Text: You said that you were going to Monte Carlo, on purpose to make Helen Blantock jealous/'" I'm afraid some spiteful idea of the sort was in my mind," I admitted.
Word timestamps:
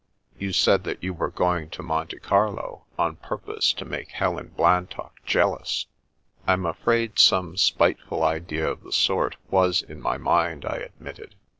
You 0.35 0.51
said 0.51 0.83
that 0.85 1.03
you 1.03 1.13
were 1.13 1.29
going 1.29 1.69
to 1.69 1.83
Monte 1.83 2.17
Carlo, 2.21 2.85
on 2.97 3.17
purpose 3.17 3.71
to 3.73 3.85
make 3.85 4.07
Helen 4.09 4.47
Blantock 4.57 5.23
jealous/'" 5.27 5.85
I'm 6.47 6.65
afraid 6.65 7.19
some 7.19 7.55
spiteful 7.55 8.23
idea 8.23 8.67
of 8.67 8.81
the 8.81 8.93
sort 8.93 9.35
was 9.51 9.83
in 9.83 10.01
my 10.01 10.17
mind," 10.17 10.65
I 10.65 10.77
admitted. 10.77 11.35